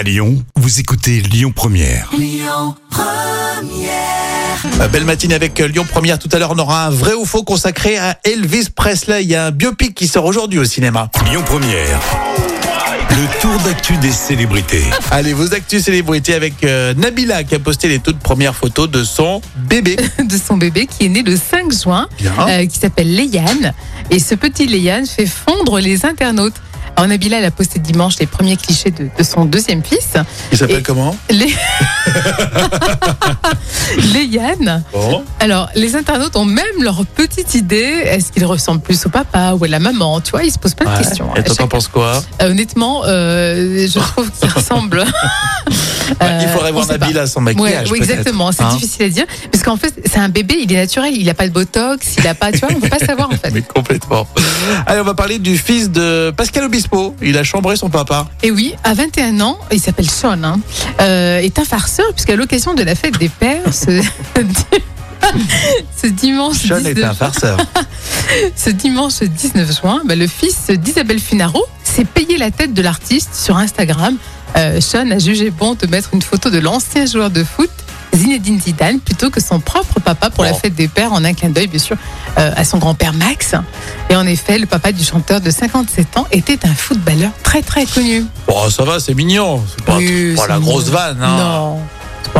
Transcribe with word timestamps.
À 0.00 0.02
Lyon, 0.02 0.42
vous 0.56 0.80
écoutez 0.80 1.20
Lyon 1.20 1.52
Première. 1.54 2.10
Euh, 4.80 4.88
Belle 4.88 5.04
matinée 5.04 5.34
avec 5.34 5.60
euh, 5.60 5.68
Lyon 5.68 5.84
Première. 5.86 6.18
Tout 6.18 6.30
à 6.32 6.38
l'heure, 6.38 6.52
on 6.52 6.58
aura 6.58 6.86
un 6.86 6.90
vrai 6.90 7.12
ou 7.12 7.26
faux 7.26 7.42
consacré 7.42 7.98
à 7.98 8.18
Elvis 8.24 8.70
Presley. 8.74 9.24
Il 9.24 9.28
y 9.28 9.34
a 9.34 9.44
un 9.44 9.50
biopic 9.50 9.94
qui 9.94 10.08
sort 10.08 10.24
aujourd'hui 10.24 10.58
au 10.58 10.64
cinéma. 10.64 11.10
Lyon 11.30 11.42
Première. 11.44 12.00
Le 13.10 13.40
tour 13.42 13.58
d'actu 13.58 13.94
des 13.98 14.10
célébrités. 14.10 14.84
Allez, 15.10 15.34
vos 15.34 15.52
actus 15.52 15.84
célébrités 15.84 16.32
avec 16.32 16.64
euh, 16.64 16.94
Nabila 16.94 17.44
qui 17.44 17.54
a 17.56 17.58
posté 17.58 17.88
les 17.88 17.98
toutes 17.98 18.20
premières 18.20 18.54
photos 18.54 18.90
de 18.90 19.04
son 19.04 19.42
bébé. 19.68 19.98
de 20.24 20.36
son 20.38 20.56
bébé 20.56 20.86
qui 20.86 21.04
est 21.04 21.08
né 21.10 21.22
le 21.22 21.36
5 21.36 21.70
juin, 21.78 22.08
Bien. 22.18 22.32
euh, 22.48 22.64
qui 22.64 22.78
s'appelle 22.78 23.14
Léane. 23.14 23.74
Et 24.10 24.18
ce 24.18 24.34
petit 24.34 24.66
Léane 24.66 25.04
fait 25.04 25.26
fondre 25.26 25.78
les 25.78 26.06
internautes. 26.06 26.54
Alors 27.00 27.08
Nabila, 27.08 27.38
elle 27.38 27.46
a 27.46 27.50
posté 27.50 27.78
dimanche 27.78 28.18
les 28.20 28.26
premiers 28.26 28.58
clichés 28.58 28.90
de, 28.90 29.08
de 29.16 29.22
son 29.22 29.46
deuxième 29.46 29.82
fils. 29.82 30.18
Il 30.52 30.58
s'appelle 30.58 30.82
comment? 30.82 31.16
Bon. 34.92 35.24
Alors, 35.40 35.68
les 35.74 35.96
internautes 35.96 36.36
ont 36.36 36.44
même 36.44 36.64
leur 36.82 37.04
petite 37.06 37.54
idée. 37.54 38.02
Est-ce 38.04 38.32
qu'il 38.32 38.44
ressemble 38.44 38.80
plus 38.80 39.04
au 39.06 39.08
papa 39.08 39.54
ou 39.58 39.64
à 39.64 39.68
la 39.68 39.78
maman? 39.80 40.20
Tu 40.20 40.30
vois, 40.30 40.44
ils 40.44 40.52
se 40.52 40.58
posent 40.58 40.74
plein 40.74 40.92
de 40.92 40.98
questions. 40.98 41.34
Et 41.36 41.42
toi, 41.42 41.52
À 41.54 41.56
t'en 41.56 41.68
penses 41.68 41.88
quoi? 41.88 42.22
Euh, 42.42 42.50
honnêtement, 42.50 43.02
euh, 43.06 43.86
je 43.88 43.98
trouve 43.98 44.30
qu'il 44.30 44.48
ressemble. 44.50 45.04
Il 46.20 46.48
faudrait 46.48 46.70
Euh, 46.70 46.70
on 46.70 46.72
voir 46.72 46.86
pas. 46.88 46.98
Nabila 46.98 47.26
sans 47.28 47.40
Ouais, 47.44 47.54
maquillage. 47.54 47.90
oui, 47.92 47.98
exactement. 47.98 48.50
C'est 48.50 48.64
Hein? 48.64 48.70
difficile 48.74 49.04
à 49.04 49.08
dire. 49.08 49.26
Parce 49.52 49.62
qu'en 49.62 49.76
fait, 49.76 49.94
c'est 50.04 50.18
un 50.18 50.28
bébé, 50.28 50.56
il 50.60 50.72
est 50.72 50.76
naturel. 50.76 51.14
Il 51.16 51.24
n'a 51.26 51.34
pas 51.34 51.46
de 51.46 51.52
botox, 51.52 52.16
il 52.18 52.24
n'a 52.24 52.34
pas. 52.34 52.50
Tu 52.50 52.58
vois, 52.58 52.68
on 52.74 52.80
peut 52.80 52.88
pas 52.88 52.98
savoir 52.98 53.28
en 53.30 53.36
fait. 53.36 53.50
Mais 53.54 53.62
complètement. 53.62 54.26
Allez, 54.86 55.00
on 55.00 55.04
va 55.04 55.14
parler 55.14 55.38
du 55.38 55.56
fils 55.56 55.88
de 55.90 56.32
Pascal 56.36 56.64
Obispo. 56.64 57.14
Il 57.22 57.38
a 57.38 57.44
chambré 57.44 57.76
son 57.76 57.90
papa. 57.90 58.26
Et 58.42 58.50
oui, 58.50 58.74
à 58.82 58.92
21 58.94 59.40
ans, 59.40 59.58
il 59.70 59.80
s'appelle 59.80 60.10
Sean, 60.10 60.42
hein, 60.42 60.58
est 60.98 61.56
un 61.60 61.64
farceur, 61.64 62.12
puisqu'à 62.12 62.34
l'occasion 62.34 62.74
de 62.74 62.82
la 62.82 62.96
fête 62.96 63.16
des 63.18 63.28
pères, 63.28 63.72
ce, 63.72 64.02
ce 66.02 66.06
dimanche, 66.08 66.56
Sean 66.66 66.76
est 66.84 66.94
19, 66.94 67.10
un 67.10 67.14
farceur. 67.14 67.58
ce 68.56 68.70
dimanche 68.70 69.20
19 69.22 69.80
juin, 69.80 70.00
bah, 70.04 70.14
le 70.16 70.26
fils 70.26 70.70
d'Isabelle 70.70 71.20
Finaro 71.20 71.64
s'est 71.84 72.04
payé 72.04 72.38
la 72.38 72.50
tête 72.50 72.72
de 72.74 72.82
l'artiste 72.82 73.34
sur 73.34 73.56
Instagram. 73.56 74.16
Euh, 74.56 74.80
Sean 74.80 75.10
a 75.10 75.18
jugé 75.18 75.50
bon 75.50 75.74
de 75.74 75.86
mettre 75.86 76.10
une 76.14 76.22
photo 76.22 76.50
de 76.50 76.58
l'ancien 76.58 77.06
joueur 77.06 77.30
de 77.30 77.44
foot. 77.44 77.70
Zinedine 78.12 78.60
Zidane 78.60 78.98
plutôt 78.98 79.30
que 79.30 79.40
son 79.40 79.60
propre 79.60 80.00
papa 80.00 80.30
pour 80.30 80.42
la 80.42 80.50
Oh. 80.52 80.58
fête 80.60 80.74
des 80.74 80.88
pères 80.88 81.12
en 81.12 81.24
un 81.24 81.32
clin 81.32 81.50
d'œil 81.50 81.68
bien 81.68 81.78
sûr 81.78 81.96
euh, 82.38 82.50
à 82.56 82.64
son 82.64 82.78
grand-père 82.78 83.12
Max 83.12 83.54
et 84.08 84.16
en 84.16 84.26
effet 84.26 84.58
le 84.58 84.66
papa 84.66 84.90
du 84.90 85.04
chanteur 85.04 85.40
de 85.40 85.48
57 85.48 86.16
ans 86.16 86.26
était 86.32 86.58
un 86.66 86.74
footballeur 86.74 87.30
très 87.44 87.62
très 87.62 87.86
connu 87.86 88.24
Bon, 88.48 88.68
ça 88.68 88.82
va, 88.82 88.98
c'est 88.98 89.14
mignon. 89.14 89.62
C'est 89.76 89.84
pas, 89.84 89.96
Oui, 89.96 90.34
pas 90.34 90.42
c'est 90.42 90.48
la 90.48 90.58
grosse 90.58 90.88
vanne. 90.88 91.18
Hein. 91.22 91.36
Non, 91.38 91.78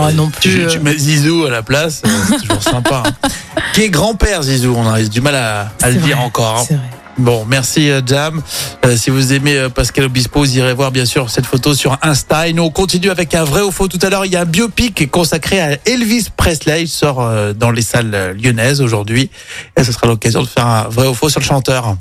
pas 0.00 0.12
non 0.12 0.30
Tu, 0.40 0.48
plus. 0.50 0.66
tu 0.68 0.78
euh, 0.78 0.80
mets 0.82 0.96
Zizou 0.96 1.44
à 1.46 1.50
la 1.50 1.62
place, 1.62 2.02
euh, 2.04 2.08
c'est 2.28 2.46
toujours 2.46 2.62
sympa. 2.62 3.02
hein. 3.06 3.28
Qui 3.74 3.82
est 3.82 3.90
grand-père 3.90 4.42
Zizou 4.42 4.74
On 4.76 4.88
a 4.88 5.00
du 5.02 5.20
mal 5.20 5.34
à, 5.36 5.72
le 5.90 5.94
dire 5.96 6.20
encore. 6.20 6.58
hein. 6.60 6.64
c'est 6.66 6.74
vrai. 6.74 6.84
Bon, 7.18 7.44
merci 7.46 7.90
euh, 7.90 8.00
Jam. 8.06 8.40
Euh, 8.86 8.96
si 8.96 9.10
vous 9.10 9.34
aimez 9.34 9.54
euh, 9.54 9.68
Pascal 9.68 10.04
Obispo, 10.04 10.38
vous 10.38 10.56
irez 10.56 10.72
voir 10.72 10.90
bien 10.90 11.04
sûr 11.04 11.28
cette 11.28 11.44
photo 11.44 11.74
sur 11.74 11.98
Insta. 12.00 12.48
Et 12.48 12.54
nous 12.54 12.62
on 12.62 12.70
continue 12.70 13.10
avec 13.10 13.34
un 13.34 13.44
vrai 13.44 13.60
ou 13.60 13.70
faux. 13.70 13.88
Tout 13.88 13.98
à 14.00 14.08
l'heure, 14.08 14.24
il 14.24 14.32
y 14.32 14.36
a 14.36 14.40
un 14.42 14.44
biopic 14.46 15.10
consacré 15.10 15.60
à 15.60 15.76
Elvis 15.84 16.28
Presley. 16.34 16.82
Il 16.84 16.88
sort 16.88 17.20
euh, 17.20 17.52
dans 17.52 17.72
les 17.72 17.82
salles 17.82 18.34
lyonnaises 18.42 18.80
aujourd'hui. 18.80 19.28
Et 19.76 19.84
ce 19.84 19.92
sera 19.92 20.06
l'occasion 20.06 20.40
de 20.42 20.46
faire 20.48 20.66
un 20.66 20.84
vrai 20.84 21.08
ou 21.08 21.14
faux 21.14 21.28
sur 21.28 21.40
le 21.40 21.44
chanteur. 21.44 21.94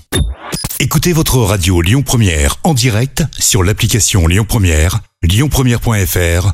Écoutez 0.80 1.12
votre 1.12 1.38
radio 1.40 1.82
Lyon 1.82 2.02
Première 2.02 2.56
en 2.64 2.74
direct 2.74 3.24
sur 3.38 3.62
l'application 3.64 4.26
Lyon 4.26 4.46
Première, 4.48 5.00
lyonpremière.fr 5.24 6.54